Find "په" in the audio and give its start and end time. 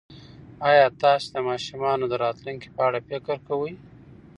2.75-2.81